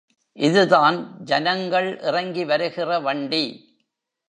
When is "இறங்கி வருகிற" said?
2.01-2.99